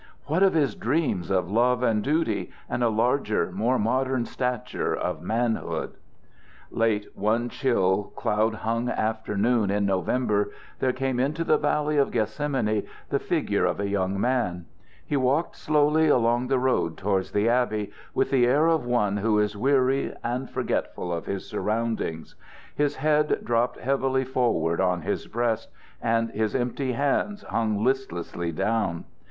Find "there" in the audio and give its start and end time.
10.79-10.91